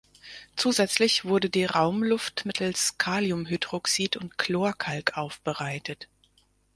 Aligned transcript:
Zusätzlich 0.55 1.25
wurde 1.25 1.51
die 1.51 1.65
Raumluft 1.65 2.47
mittels 2.47 2.97
Kaliumhydroxid 2.97 4.17
und 4.17 4.35
Chlorkalk 4.39 5.15
aufbereitet. 5.15 6.07